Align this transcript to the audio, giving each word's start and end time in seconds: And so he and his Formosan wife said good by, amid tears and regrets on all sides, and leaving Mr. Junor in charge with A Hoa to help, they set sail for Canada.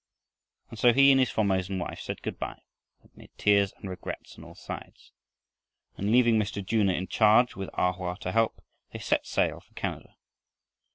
And 0.71 0.79
so 0.79 0.93
he 0.93 1.11
and 1.11 1.19
his 1.19 1.29
Formosan 1.29 1.77
wife 1.77 1.99
said 1.99 2.23
good 2.23 2.39
by, 2.39 2.57
amid 3.03 3.37
tears 3.37 3.71
and 3.77 3.87
regrets 3.87 4.35
on 4.35 4.43
all 4.43 4.55
sides, 4.55 5.11
and 5.95 6.11
leaving 6.11 6.39
Mr. 6.39 6.65
Junor 6.65 6.95
in 6.97 7.05
charge 7.05 7.55
with 7.55 7.69
A 7.75 7.91
Hoa 7.91 8.17
to 8.21 8.31
help, 8.31 8.63
they 8.91 8.97
set 8.97 9.27
sail 9.27 9.59
for 9.59 9.75
Canada. 9.75 10.15